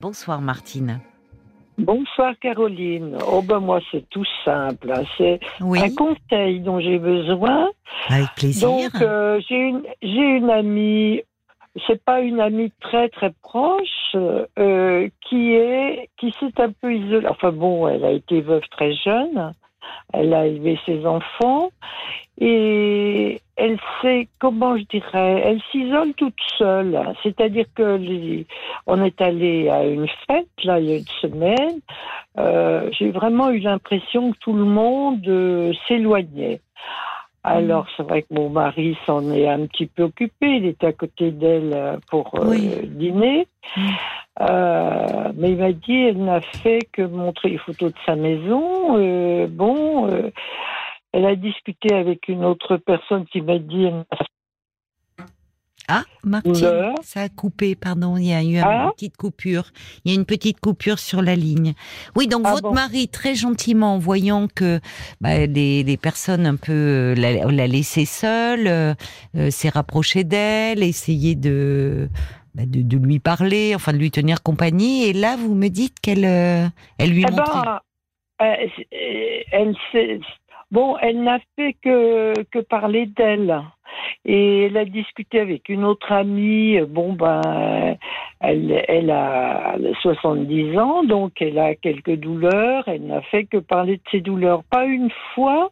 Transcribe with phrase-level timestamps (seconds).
[0.00, 1.00] Bonsoir Martine.
[1.78, 3.16] Bonsoir Caroline.
[3.30, 4.90] Oh ben moi c'est tout simple.
[4.92, 5.02] hein.
[5.16, 7.68] C'est Oui, un conseil dont j'ai besoin.
[8.08, 8.68] avec plaisir.
[8.68, 11.22] Donc euh, j'ai une j'ai une amie.
[11.86, 14.14] C'est pas une amie très très proche
[14.58, 17.26] euh, qui est qui s'est un peu isolée.
[17.28, 19.54] Enfin bon, elle a été veuve très jeune.
[20.12, 21.70] Elle a élevé ses enfants
[22.40, 25.42] et elle sait comment je dirais.
[25.44, 26.98] Elle s'isole toute seule.
[27.22, 28.46] C'est-à-dire que les-
[28.86, 31.80] on est allé à une fête là il y a une semaine.
[32.38, 36.60] Euh, j'ai vraiment eu l'impression que tout le monde euh, s'éloignait.
[37.42, 40.56] Alors, c'est vrai que mon mari s'en est un petit peu occupé.
[40.56, 42.70] Il était à côté d'elle euh, pour euh, Oui.
[42.84, 43.46] dîner.
[43.76, 43.80] Mm.
[44.42, 48.98] Euh, mais il m'a dit, elle n'a fait que montrer les photos de sa maison.
[48.98, 50.06] Euh, bon,
[51.12, 53.86] elle a discuté avec une autre personne qui m'a dit,
[55.92, 58.90] Ah, Martine, ça a coupé, pardon, il y a eu une Ah.
[58.94, 59.64] petite coupure.
[60.04, 61.72] Il y a une petite coupure sur la ligne.
[62.14, 62.74] Oui, donc Ah votre bon.
[62.74, 64.78] mari, très gentiment, voyant que
[65.20, 68.94] bah, des, des personnes un peu euh, l'a, l'a laissée seule, euh,
[69.34, 72.08] euh, s'est rapproché d'elle, essayé de,
[72.54, 75.06] bah, de de lui parler, enfin de lui tenir compagnie.
[75.08, 76.68] Et là, vous me dites qu'elle euh,
[76.98, 77.62] elle lui Eh montrait.
[77.64, 77.80] ben,
[78.42, 80.20] euh, euh, elle s'est-
[80.70, 83.60] bon, elle n'a fait que, que parler d'elle.
[84.24, 86.78] Et elle a discuté avec une autre amie.
[86.88, 87.96] Bon, ben,
[88.40, 92.84] elle, elle a 70 ans, donc elle a quelques douleurs.
[92.86, 94.62] Elle n'a fait que parler de ses douleurs.
[94.70, 95.70] Pas une fois,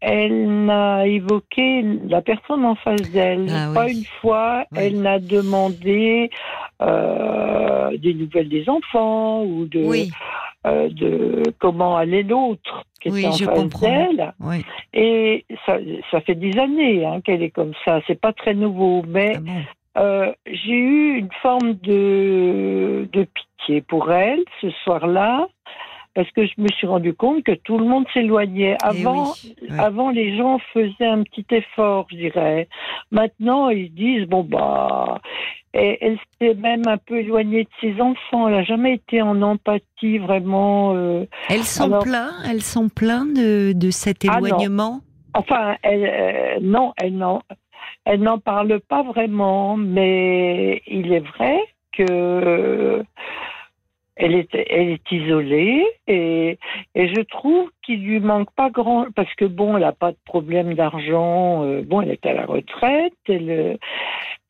[0.00, 3.46] elle n'a évoqué la personne en face d'elle.
[3.50, 3.98] Ah Pas oui.
[3.98, 4.78] une fois, Oui.
[4.80, 6.30] elle n'a demandé
[6.80, 10.10] euh, des nouvelles des enfants ou de oui,
[10.66, 13.88] euh, de comment allait l'autre qui Oui, était en je face comprends.
[13.88, 14.34] d'elle.
[14.40, 14.64] oui.
[14.92, 15.78] Et ça,
[16.10, 18.00] ça fait des années hein, qu'elle est comme ça.
[18.06, 20.02] C'est pas très nouveau, mais Ah bon.
[20.02, 25.46] euh, j'ai eu une forme de, de pitié pour elle ce soir-là.
[26.12, 28.76] Parce que je me suis rendu compte que tout le monde s'éloignait.
[28.82, 32.68] Eh Avant, oui, avant, les gens faisaient un petit effort, je dirais.
[33.12, 35.20] Maintenant, ils disent bon bah,
[35.74, 38.48] et elle s'est même un peu éloignée de ses enfants.
[38.48, 40.94] Elle n'a jamais été en empathie vraiment.
[40.94, 45.00] euh, Elles sont Alors- pleins, elles sont pleins de, de cet Ah éloignement?
[45.34, 47.40] Enfin, elle, euh, non, elle n'en,
[48.04, 51.60] elle n'en parle pas vraiment, mais il est vrai
[51.92, 53.02] que euh,
[54.16, 56.58] elle est, elle est isolée et,
[56.94, 60.18] et je trouve qu'il lui manque pas grand, parce que bon, elle n'a pas de
[60.24, 61.64] problème d'argent.
[61.64, 63.78] euh, bon, elle est à la retraite, elle,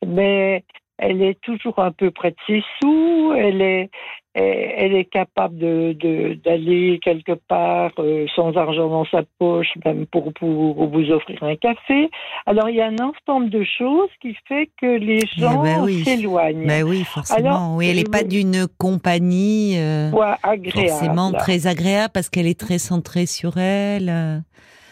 [0.05, 0.63] mais
[1.01, 3.33] elle est toujours un peu près de ses sous.
[3.35, 3.89] Elle est,
[4.35, 10.31] elle est capable de d'aller quelque part euh, sans argent dans sa poche, même pour,
[10.33, 12.09] pour vous offrir un café.
[12.45, 16.03] Alors il y a un ensemble de choses qui fait que les gens ben oui.
[16.03, 16.67] s'éloignent.
[16.67, 17.49] Ben oui, forcément.
[17.49, 20.11] Alors, oui, elle n'est pas d'une compagnie euh,
[20.43, 20.87] agréable.
[20.87, 24.43] forcément très agréable parce qu'elle est très centrée sur elle.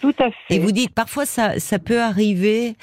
[0.02, 0.56] Tout à fait.
[0.56, 2.74] Et vous dites parfois ça, ça peut arriver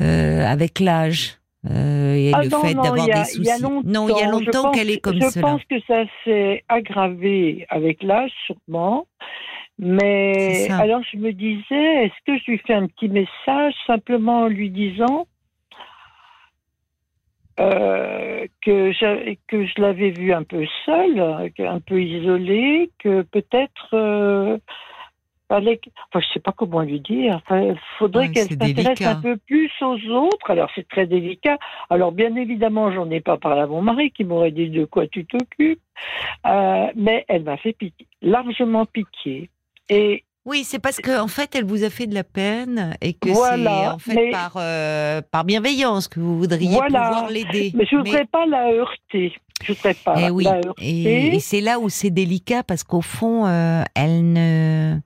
[0.00, 1.38] euh, avec l'âge
[1.70, 3.62] euh, et Ah le non, fait d'avoir il y a- des soucis.
[3.62, 5.46] non, il y a Je longtemps qu'elle est comme je cela.
[5.48, 9.06] pense que ça s'est aggravé avec l'âge, sûrement.
[9.78, 14.46] Mais alors je me disais, est-ce que je lui fais un petit message simplement en
[14.46, 15.26] lui disant
[17.60, 23.88] euh, que, je, que je l'avais vue un peu seule, un peu isolée, que peut-être
[23.94, 24.58] euh,
[25.54, 29.20] fallait, enfin je sais pas comment lui dire, il faudrait Ouais, qu'elle c'est s'intéresse un
[29.20, 30.50] peu plus aux autres.
[30.50, 31.58] Alors c'est très délicat.
[31.90, 35.06] Alors bien évidemment, j'en ai pas parlé à mon mari qui m'aurait dit de quoi
[35.06, 35.80] tu t'occupes,
[36.46, 39.48] Euh, mais elle m'a fait pitié, largement pitié.
[39.88, 43.12] Et Oui, c'est parce qu'en en fait, elle vous a fait de la peine et
[43.14, 47.02] que Voilà, c'est en fait mais- par, euh, par bienveillance que vous voudriez Voilà.
[47.08, 47.70] pouvoir l'aider.
[47.74, 49.32] mais je voudrais pas la heurter.
[49.62, 50.84] Je voudrais pas Eh oui, la heurter.
[50.84, 54.98] et, et c'est là où c'est délicat parce qu'au fond, euh, elle ne,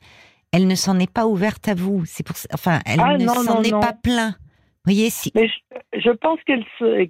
[0.52, 2.04] elle ne s'en est pas ouverte à vous.
[2.06, 3.80] C'est pour, enfin, elle Ah, ne s'en est non.
[3.80, 4.30] pas plein.
[4.30, 5.30] Vous voyez, si.
[5.34, 6.64] Mais je, je pense qu'elle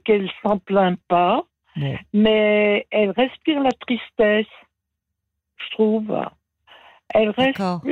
[0.05, 1.45] qu'elle s'en plaint pas,
[2.13, 4.47] mais elle respire la tristesse,
[5.57, 6.13] je trouve.
[7.15, 7.83] Elle D'accord.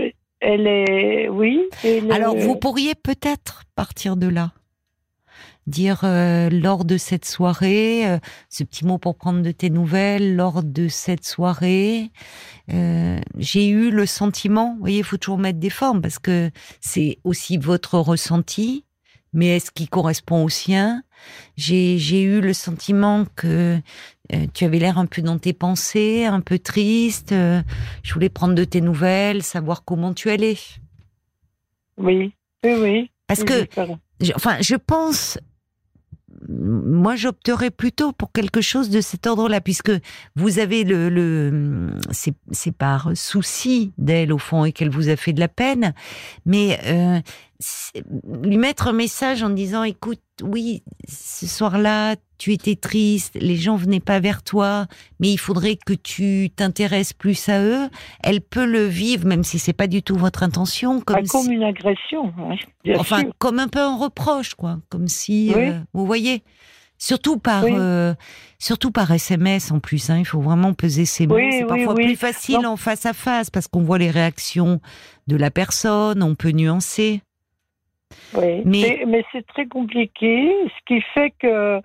[0.40, 1.62] elle est, oui.
[2.10, 4.50] Alors, vous pourriez peut-être partir de là.
[5.66, 8.18] Dire euh, lors de cette soirée, euh,
[8.48, 12.12] ce petit mot pour prendre de tes nouvelles, lors de cette soirée,
[12.72, 16.52] euh, j'ai eu le sentiment, vous voyez, il faut toujours mettre des formes parce que
[16.80, 18.84] c'est aussi votre ressenti,
[19.32, 21.02] mais est-ce qui correspond au sien?
[21.56, 23.80] J'ai eu le sentiment que
[24.54, 27.30] tu avais l'air un peu dans tes pensées, un peu triste.
[27.32, 30.58] je voulais prendre de tes nouvelles, savoir comment tu allais.
[31.98, 32.32] Oui,
[32.64, 33.10] oui, oui.
[33.26, 33.66] Parce que
[34.20, 35.38] je- enfin, je pense
[36.48, 39.92] moi, j'opterais plutôt pour quelque chose de cet ordre-là, puisque
[40.34, 45.32] vous avez le, le c'est par souci d'elle au fond et qu'elle vous a fait
[45.32, 45.94] de la peine,
[46.44, 47.20] mais euh,
[48.42, 53.76] lui mettre un message en disant, écoute, oui, ce soir-là, tu étais triste, les gens
[53.76, 54.86] venaient pas vers toi,
[55.20, 57.88] mais il faudrait que tu t'intéresses plus à eux.
[58.22, 61.50] Elle peut le vivre, même si c'est pas du tout votre intention, comme, ah, comme
[61.50, 62.32] une agression.
[62.96, 66.42] enfin, comme un peu un reproche, quoi, comme si, euh, vous voyez.
[66.98, 68.14] Surtout par, euh,
[68.58, 70.08] surtout par SMS en plus.
[70.08, 71.36] Hein, il faut vraiment peser ses mots.
[71.50, 74.80] c'est parfois plus facile en face à face parce qu'on voit les réactions
[75.26, 77.20] de la personne, on peut nuancer.
[78.34, 81.80] Oui, mais, mais c'est très compliqué, ce qui fait que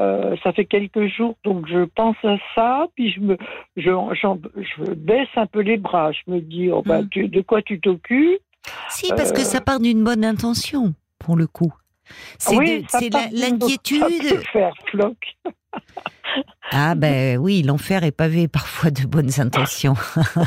[0.00, 3.36] euh, ça fait quelques jours, donc je pense à ça, puis je me,
[3.76, 6.12] je, je baisse un peu les bras.
[6.12, 7.26] Je me dis, oh, bah, hmm.
[7.26, 8.40] de quoi tu t'occupes?
[8.88, 11.72] Si, parce que ça part d'une bonne intention, pour le coup.
[12.38, 12.86] C'est oui,
[13.32, 14.02] l'inquiétude.
[14.52, 15.16] faire floc.
[16.74, 19.94] Ah ben oui, l'enfer est pavé parfois de bonnes intentions,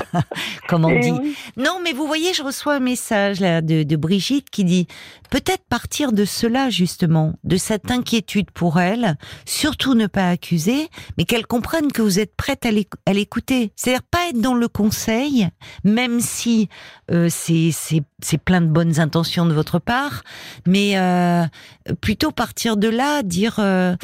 [0.67, 1.11] comme on eh dit.
[1.55, 4.87] Non, mais vous voyez, je reçois un message là de, de Brigitte qui dit
[5.29, 11.25] peut-être partir de cela justement, de cette inquiétude pour elle, surtout ne pas accuser, mais
[11.25, 13.71] qu'elle comprenne que vous êtes prête à l'écouter.
[13.75, 15.49] C'est-à-dire pas être dans le conseil,
[15.83, 16.69] même si
[17.11, 20.23] euh, c'est plein de bonnes intentions de votre part,
[20.65, 21.43] mais euh,
[22.01, 23.95] plutôt partir de là, dire euh,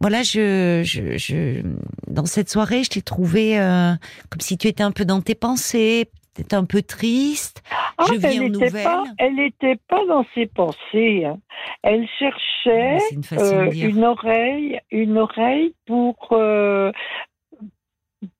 [0.00, 1.62] voilà, je, je, je,
[2.06, 3.92] dans cette soirée, je t'ai trouvé euh,
[4.30, 7.62] comme si tu étais un peu dans tes pensées, peut-être un peu triste.
[7.96, 11.24] Ah, je viens elle n'était pas, elle n'était pas dans ses pensées.
[11.24, 11.38] Hein.
[11.82, 12.98] Elle cherchait
[13.30, 16.92] ah, euh, une, oreille, une oreille pour euh,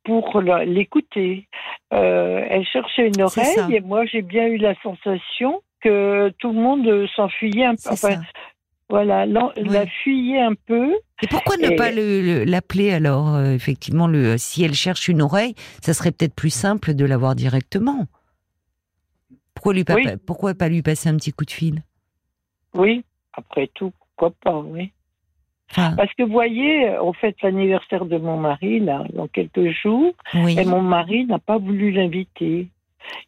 [0.04, 1.48] pour l'écouter.
[1.90, 7.06] elle cherchait une oreille et moi j'ai bien eu la sensation que tout le monde
[7.14, 7.94] s'enfuyait un peu.
[8.88, 10.94] Voilà, la fuyait un peu.
[11.22, 15.92] Et pourquoi ne pas l'appeler alors euh, Effectivement, le, si elle cherche une oreille, ça
[15.92, 18.06] serait peut-être plus simple de l'avoir directement.
[19.54, 21.82] Pourquoi, lui pas, pourquoi pas lui passer un petit coup de fil?
[22.74, 24.92] Oui, après tout, pourquoi pas, oui.
[25.74, 30.64] Parce que vous voyez, on fait l'anniversaire de mon mari, là, dans quelques jours, et
[30.64, 32.68] mon mari n'a pas voulu l'inviter.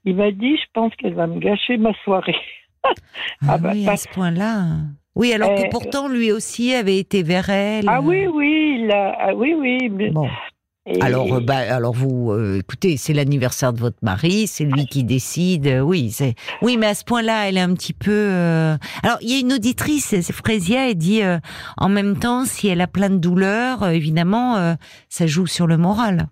[0.05, 2.37] Il m'a dit, je pense qu'elle va me gâcher ma soirée.
[2.85, 2.91] ah,
[3.49, 4.67] ah bah, oui, à ce point-là.
[5.19, 7.85] Oui, alors que euh, pourtant lui aussi avait été vers elle.
[7.89, 10.11] Ah oui, oui, ah oui, oui.
[10.11, 10.29] Bon.
[11.01, 15.03] Alors, euh, bah, alors vous, euh, écoutez, c'est l'anniversaire de votre mari, c'est lui qui
[15.03, 15.83] décide.
[15.85, 18.31] oui, c'est, oui, mais à ce point-là, elle est un petit peu.
[19.03, 21.21] Alors, il y a une auditrice, c'est Frésia, elle dit,
[21.77, 24.77] en même temps, si elle a plein de douleurs, évidemment,
[25.09, 26.29] ça joue sur le moral.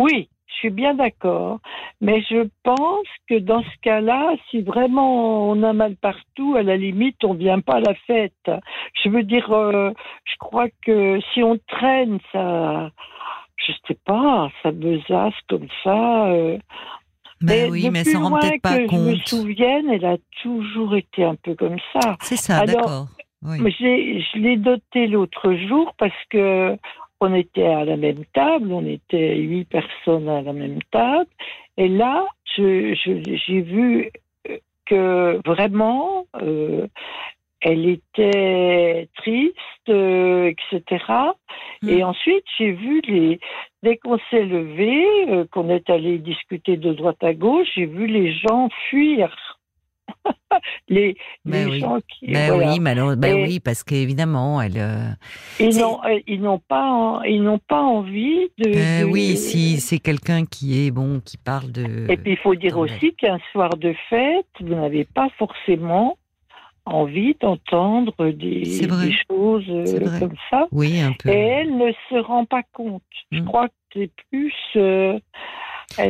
[0.00, 1.58] Oui, je suis bien d'accord,
[2.00, 6.76] mais je pense que dans ce cas-là, si vraiment on a mal partout, à la
[6.76, 8.50] limite, on vient pas à la fête.
[9.02, 9.90] Je veux dire, euh,
[10.24, 12.90] je crois que si on traîne, ça,
[13.56, 16.26] je sais pas, ça besace comme ça.
[16.26, 16.58] Euh,
[17.40, 19.00] ben mais oui, mais ça rend peut-être pas que compte.
[19.00, 22.16] Je me souvienne, elle a toujours été un peu comme ça.
[22.20, 23.08] C'est ça, d'accord.
[23.42, 23.58] Oui.
[23.78, 26.78] Je l'ai doté l'autre jour parce que
[27.20, 31.30] on était à la même table, on était huit personnes à la même table,
[31.76, 32.26] et là,
[32.56, 34.10] j'ai vu
[34.86, 36.86] que vraiment, euh,
[37.60, 39.56] elle était triste,
[39.88, 41.04] euh, etc.
[41.82, 41.88] Hmm.
[41.88, 43.40] Et ensuite, j'ai vu les,
[43.82, 48.06] dès qu'on s'est levé, euh, qu'on est allé discuter de droite à gauche, j'ai vu
[48.06, 49.53] les gens fuir.
[50.88, 52.32] les, ben les gens qui.
[52.32, 52.80] Ben oui,
[53.16, 54.76] ben oui, parce qu'évidemment, elle.
[54.76, 55.08] Euh,
[55.60, 58.72] ils n'ont, euh, ils n'ont pas, ils n'ont pas envie de.
[58.72, 62.10] Ben oui, si c'est quelqu'un qui est bon, qui parle de.
[62.10, 66.16] Et puis il faut dire aussi qu'un soir de fête, vous n'avez pas forcément
[66.86, 68.64] envie d'entendre des,
[69.30, 70.66] choses euh, comme ça.
[70.70, 71.30] Oui, un peu.
[71.30, 73.02] Et elle ne se rend pas compte.
[73.32, 73.44] Je mm.
[73.46, 74.54] crois que c'est plus.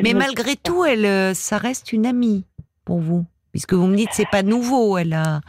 [0.02, 2.44] Mais malgré tout, elle, ça reste une amie
[2.84, 3.24] pour vous.
[3.54, 5.40] Puisque vous me dites c'est pas nouveau, elle a.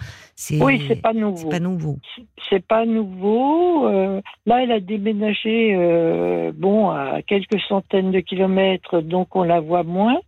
[0.62, 1.38] Oui, c'est pas nouveau.
[1.38, 1.98] C'est pas nouveau.
[2.52, 3.88] C'est pas nouveau.
[3.88, 9.60] Euh, là, elle a déménagé, euh, bon, à quelques centaines de kilomètres, donc on la
[9.60, 10.20] voit moins.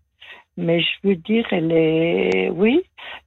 [0.57, 2.81] Mais je veux dire, elle est, oui,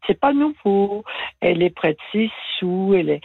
[0.09, 1.05] c'est pas nouveau.
[1.41, 2.29] Elle est près de ses
[2.59, 2.93] sous.
[2.97, 3.21] Elle est,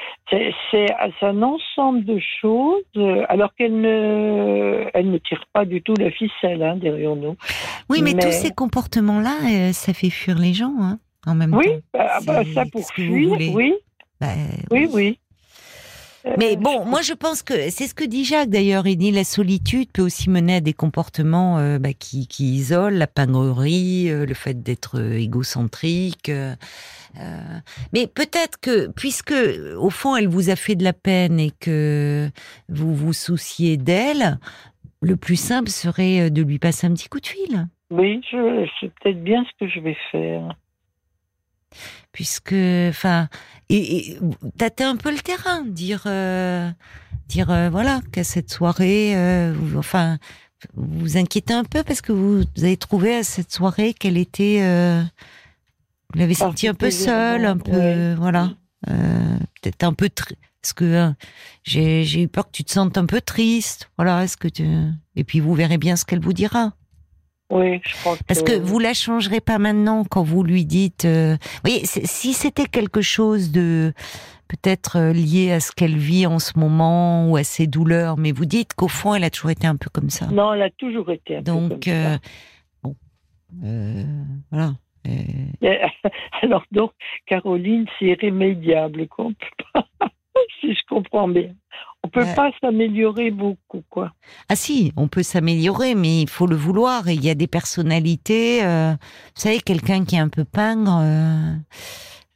[0.69, 2.83] c'est, un ensemble de choses,
[3.29, 7.35] alors qu'elle ne, elle ne tire pas du tout la ficelle hein, derrière nous.
[7.89, 10.75] Oui, mais, tous ces comportements-là, euh, ça fait fuir les gens.
[10.79, 13.73] Hein oui, bah, bah, ça pour fuir, oui.
[14.21, 14.27] Bah,
[14.71, 15.19] oui, oui.
[16.39, 18.87] Mais bon, moi je pense que c'est ce que dit Jacques d'ailleurs.
[18.87, 22.97] Il dit la solitude peut aussi mener à des comportements euh, bah, qui, qui isolent,
[22.97, 26.29] la pingrerie, euh, le fait d'être euh, égocentrique.
[26.29, 26.55] euh,
[27.19, 27.59] euh,
[27.93, 29.35] mais peut-être que, puisque
[29.77, 32.29] au fond elle vous a fait de la peine et que
[32.69, 34.39] vous vous souciez d'elle,
[35.01, 37.67] le plus simple serait euh, de lui passer un petit coup de fil.
[37.91, 40.55] Oui, c'est peut-être bien ce que je vais faire.
[42.11, 42.55] Puisque
[42.89, 43.27] enfin
[43.69, 44.19] et, et
[44.57, 46.69] tâter un peu le terrain dire euh,
[47.27, 50.17] dire euh, voilà qu'à cette soirée euh, vous, enfin
[50.75, 54.17] vous vous inquiétez un peu parce que vous, vous avez trouvé à cette soirée qu'elle
[54.17, 54.59] était
[56.13, 58.15] vous l'avez senti un peu seule un peu Ouais.
[58.15, 58.51] voilà
[59.61, 60.09] peut-être un peu
[60.63, 61.11] est-ce que
[61.63, 64.63] j'ai j'ai eu peur que tu te sentes un peu triste voilà est-ce que tu
[65.15, 66.73] et puis vous verrez bien ce qu'elle vous dira
[67.51, 68.23] Oui, je crois que.
[68.23, 71.05] parce que vous la changerez pas maintenant quand vous lui dites.
[71.05, 71.37] euh,
[71.83, 73.93] c'est- si c'était quelque chose de
[74.47, 78.31] peut-être euh, lié à ce qu'elle vit en ce moment ou à ses douleurs, mais
[78.31, 80.27] vous dites qu'au fond, elle a toujours été un peu comme ça.
[80.27, 82.13] Non, elle a toujours été un peu Donc, comme ça.
[82.13, 82.17] euh,
[82.83, 82.95] bon,
[83.63, 84.03] euh,
[84.51, 84.73] voilà.
[86.41, 86.91] Alors donc,
[87.27, 89.25] Caroline, c'est irrémédiable, quoi.
[89.25, 89.87] On peut pas-
[90.61, 91.53] si je comprends bien.
[92.03, 92.35] On peut Ouais.
[92.35, 94.13] pas s'améliorer beaucoup, quoi.
[94.49, 97.07] Ah si, on peut s'améliorer, mais il faut le vouloir.
[97.07, 98.63] Et il y a des personnalités.
[98.63, 101.53] euh, vous savez, quelqu'un qui est un peu pingre, euh,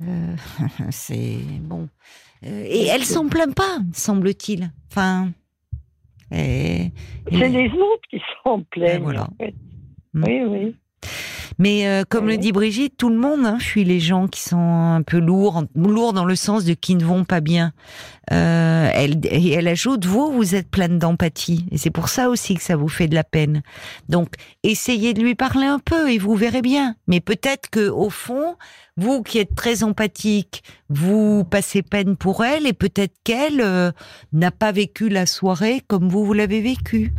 [0.03, 0.35] euh,
[0.89, 1.87] c'est bon.
[2.41, 4.71] Et elle s'en plaint pas, semble-t-il.
[4.91, 5.29] Enfin,
[6.31, 6.91] et-
[7.31, 9.23] C'est les autres qui s'en plaignent, voilà.
[9.23, 9.53] en fait.
[10.13, 10.23] Mm.
[10.25, 10.75] Oui, oui.
[11.59, 14.57] Mais euh, comme le dit Brigitte, tout le monde hein, fuit les gens qui sont
[14.57, 17.73] un peu lourds, lourds dans le sens de qui ne vont pas bien.
[18.31, 22.55] Euh, elle, et elle ajoute, vous, vous êtes pleine d'empathie, et c'est pour ça aussi
[22.55, 23.61] que ça vous fait de la peine.
[24.07, 26.95] Donc, essayez de lui parler un peu, et vous verrez bien.
[27.07, 28.55] Mais peut-être que au fond,
[28.97, 33.91] vous qui êtes très empathique, vous passez peine pour elle, et peut-être qu'elle euh,
[34.31, 37.13] n'a pas vécu la soirée comme vous vous l'avez vécue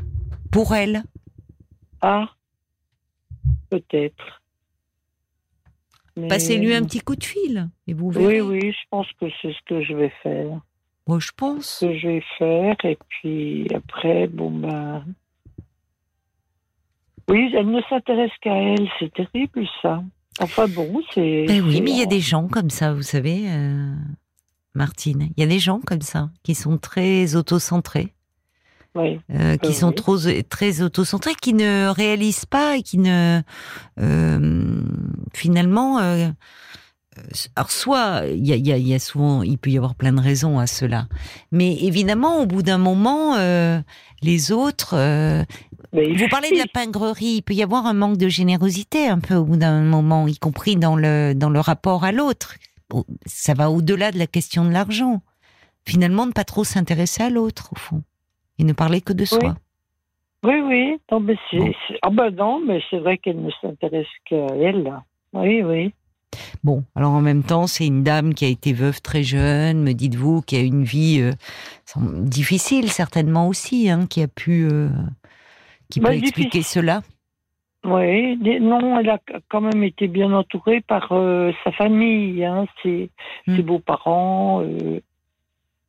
[0.50, 1.02] pour elle.
[2.00, 2.28] Ah,
[3.71, 4.43] peut-être.
[6.17, 8.41] Mais- Passez-lui un petit coup de fil, et vous Oui, verrez.
[8.43, 10.61] oui, je pense que c'est ce que je vais faire.
[11.07, 11.79] Moi, je pense.
[11.79, 15.05] Ce que je vais faire, et puis après, bon, ben.
[17.29, 20.03] Oui, elle ne s'intéresse qu'à elle, c'est terrible, ça.
[20.41, 21.45] Enfin bon, c'est.
[21.47, 23.95] Ben oui, mais il y a des gens comme ça, vous savez, euh,
[24.75, 25.29] Martine.
[25.37, 28.15] Il y a des gens comme ça qui sont très autocentrés,
[28.97, 29.20] Oui.
[29.32, 29.94] euh, qui Euh, sont oui.
[29.94, 30.18] trop
[30.49, 33.40] très autocentrés, qui ne réalisent pas et qui ne
[34.00, 34.82] euh,
[35.35, 35.99] finalement.
[37.56, 39.76] alors soit il y a, il y a- il y a souvent, il peut y
[39.76, 41.06] avoir plein de raisons à cela,
[41.52, 43.37] mais évidemment au bout d'un moment,
[44.23, 44.94] les autres.
[45.92, 49.35] vous parlez de la pingrerie, il peut y avoir un manque de générosité un peu
[49.37, 52.54] au bout d'un moment, y compris dans le, dans le rapport à l'autre.
[53.26, 55.23] Ça va au-delà de la question de l'argent.
[55.87, 58.02] Finalement, ne pas trop s'intéresser à l'autre, au fond.
[58.61, 59.57] Et ne parler que de soi.
[60.45, 60.99] Oui, oui.
[61.11, 61.59] Non, mais c'est.
[61.59, 61.73] Bon.
[62.02, 64.93] Ah ben non, mais c'est vrai qu'elle ne s'intéresse qu'à elle.
[65.33, 65.95] Oui, oui.
[66.62, 69.93] Bon, alors en même temps, c'est une dame qui a été veuve très jeune, me
[69.95, 71.33] dites-vous, qui a une vie euh,
[72.23, 74.88] difficile certainement aussi, hein, qui a pu, euh,
[75.90, 76.83] qui Bah, peut expliquer difficile.
[76.83, 77.02] cela.
[77.85, 83.11] Oui, non, elle a quand même été bien entourée par euh, sa famille, hein, ses,
[83.47, 83.57] Hmm.
[83.57, 84.62] ses beaux-parents,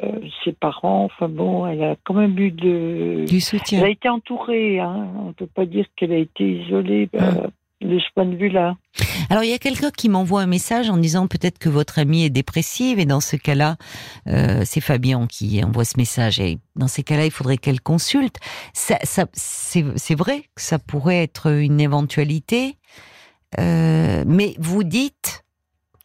[0.03, 1.05] euh, ses parents.
[1.05, 3.25] Enfin bon, elle a quand même eu de.
[3.27, 3.83] Du Elle soutien.
[3.83, 5.07] a été entourée, hein.
[5.19, 7.47] On ne peut pas dire qu'elle a été isolée euh,
[7.81, 8.75] de ce point de vue-là.
[9.29, 12.23] Alors il y a quelqu'un qui m'envoie un message en disant peut-être que votre amie
[12.25, 13.77] est dépressive et dans ce cas-là,
[14.27, 18.37] euh, c'est Fabien qui envoie ce message et dans ces cas-là, il faudrait qu'elle consulte.
[18.73, 22.75] Ça, ça, c'est, vrai que ça pourrait être une éventualité,
[23.59, 25.43] euh, mais vous dites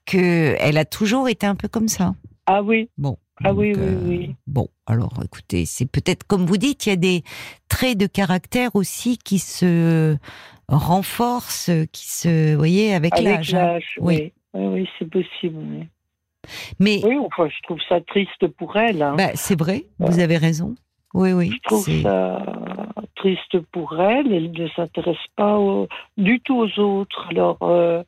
[0.07, 2.15] que elle a toujours été un peu comme ça.
[2.47, 3.17] Ah oui, Bon.
[3.45, 4.35] Ah donc, oui, oui, euh, oui.
[4.47, 7.23] Bon, alors écoutez, c'est peut-être comme vous dites, il y a des
[7.69, 10.17] traits de caractère aussi qui se
[10.69, 13.55] renforcent, qui se, vous voyez, avec, avec l'âge.
[13.55, 13.59] hein.
[13.59, 14.15] l'âge, Oui.
[14.17, 14.33] oui.
[14.55, 15.59] Oui, oui, c'est possible.
[15.59, 15.87] Oui.
[16.81, 19.03] Mais oui, enfin, je trouve ça triste pour elle.
[19.03, 19.15] Hein.
[19.19, 20.75] Bah, c'est vrai, vous avez raison.
[21.13, 21.51] Oui, oui.
[21.53, 22.43] Je trouve c'est- ça
[23.17, 24.33] triste pour elle.
[24.33, 27.27] Elle ne s'intéresse pas au- du tout aux autres.
[27.31, 28.03] Alors, euh,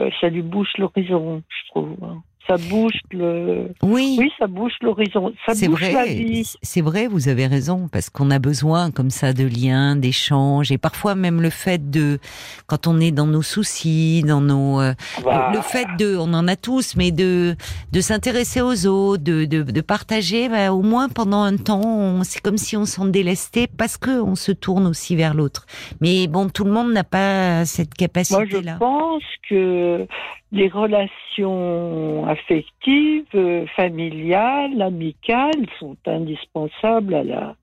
[0.00, 1.96] euh, ça lui bouche l'horizon, je trouve.
[2.02, 2.22] hein.
[2.46, 3.68] Ça bouge le.
[3.82, 5.32] Oui, Oui, ça bouge l'horizon.
[5.46, 6.50] Ça bouge la vie.
[6.62, 10.78] C'est vrai, vous avez raison, parce qu'on a besoin comme ça de liens, d'échanges, et
[10.78, 12.18] parfois même le fait de,
[12.66, 14.92] quand on est dans nos soucis, dans nos, euh,
[15.24, 17.56] Bah, le fait de, on en a tous, mais de
[17.92, 22.40] de s'intéresser aux autres, de de, de partager, bah, au moins pendant un temps, c'est
[22.40, 25.66] comme si on s'en délestait parce que on se tourne aussi vers l'autre.
[26.00, 27.90] Mais bon, tout le monde n'a pas cette
[28.30, 30.06] Moi, je pense que
[30.52, 37.56] les relations affectives, euh, familiales, amicales sont indispensables à la,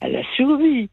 [0.00, 0.88] à la survie.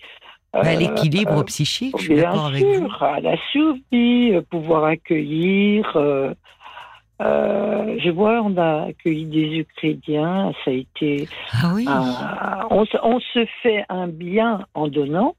[0.51, 2.87] À bah, l'équilibre euh, psychique, je suis d'accord avec vous.
[2.99, 5.85] à la survie, euh, pouvoir accueillir.
[7.19, 11.27] je vois, on a accueilli des Ukrainiens, ça a été.
[11.53, 11.85] Ah oui.
[11.87, 15.35] on, on, se fait un bien en donnant.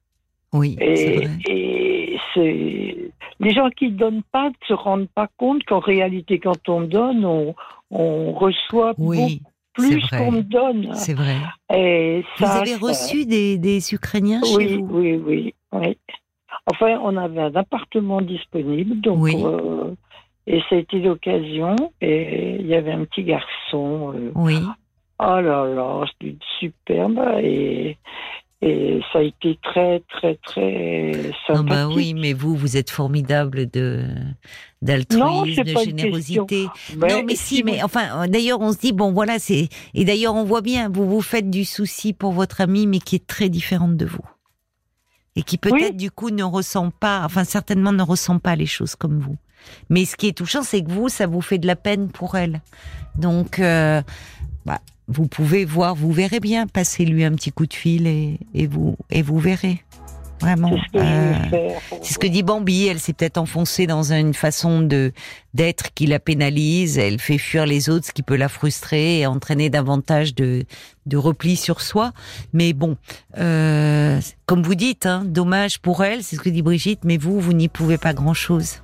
[0.52, 0.76] Oui.
[0.80, 1.93] Et
[2.34, 6.68] c'est les gens qui ne donnent pas ne se rendent pas compte qu'en réalité, quand
[6.68, 7.54] on donne, on,
[7.90, 9.40] on reçoit oui,
[9.72, 10.94] plus qu'on donne.
[10.94, 11.36] C'est vrai.
[11.72, 14.88] Et vous avez reçu des, des Ukrainiens oui, chez vous?
[14.90, 15.98] Oui, oui, oui.
[16.70, 19.36] Enfin, on avait un appartement disponible, donc oui.
[19.44, 19.94] euh,
[20.46, 21.76] et ça a été l'occasion.
[22.00, 24.12] Et il y avait un petit garçon.
[24.14, 24.58] Euh, oui.
[25.20, 27.96] Oh là là, c'était superbe et
[28.64, 31.12] et ça a été très, très, très
[31.47, 31.56] sympathique.
[31.56, 34.04] Ah bah oui, mais vous, vous êtes formidable de
[34.80, 36.66] d'altruisme, de générosité.
[36.97, 40.44] non, mais si, mais enfin, d'ailleurs, on se dit bon, voilà, c'est et d'ailleurs, on
[40.44, 43.97] voit bien, vous vous faites du souci pour votre amie, mais qui est très différente
[43.97, 44.25] de vous
[45.37, 48.94] et qui peut-être du coup ne ressent pas, enfin certainement ne ressent pas les choses
[48.94, 49.37] comme vous.
[49.88, 52.37] Mais ce qui est touchant, c'est que vous, ça vous fait de la peine pour
[52.37, 52.61] elle.
[53.16, 54.02] Donc, euh,
[54.66, 58.66] bah, vous pouvez voir, vous verrez bien, passez-lui un petit coup de fil et, et
[58.66, 59.84] vous et vous verrez.
[60.40, 60.76] Vraiment.
[60.92, 62.87] C'est ce, que dit Bambi.
[62.87, 65.12] Elle s'est peut-être enfoncée dans une façon de
[65.54, 66.99] d'être qui la pénalise.
[66.99, 70.64] Elle fait fuir les autres, ce qui peut la frustrer et entraîner davantage de
[71.06, 72.12] de repli sur soi.
[72.52, 72.96] Mais bon,
[73.38, 77.04] euh, comme vous dites, hein, dommage pour elle, c'est ce que dit Brigitte.
[77.04, 78.80] Mais vous, vous n'y pouvez pas grand-chose.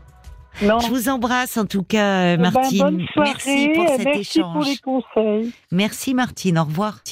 [0.60, 3.06] Je vous embrasse en tout cas, eh ben, Martine.
[3.16, 4.52] merci pour cet merci échange.
[4.52, 5.52] Pour les conseils.
[5.70, 6.58] Merci Martine.
[6.58, 7.02] Au revoir.